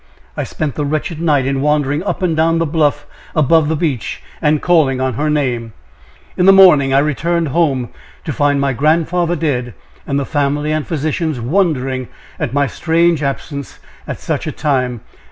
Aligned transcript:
I 0.35 0.43
spent 0.45 0.73
the 0.73 0.83
wretched 0.83 1.21
night 1.21 1.45
in 1.45 1.61
wandering 1.61 2.01
up 2.05 2.23
and 2.23 2.35
down 2.35 2.57
the 2.57 2.65
bluff 2.65 3.05
above 3.35 3.67
the 3.69 3.75
beach, 3.75 4.23
and 4.41 4.59
calling 4.59 4.99
on 4.99 5.13
her 5.13 5.29
name. 5.29 5.73
In 6.35 6.47
the 6.47 6.51
morning 6.51 6.91
I 6.91 6.97
returned 6.97 7.49
home 7.49 7.89
to 8.23 8.33
find 8.33 8.59
my 8.59 8.73
grandfather 8.73 9.35
dead, 9.35 9.75
and 10.07 10.19
the 10.19 10.25
family 10.25 10.71
and 10.71 10.87
physicians 10.87 11.39
wondering 11.39 12.07
at 12.39 12.51
my 12.51 12.65
strange 12.65 13.21
absence 13.21 13.77
at 14.07 14.19
such 14.19 14.47
a 14.47 14.51
time. 14.51 15.01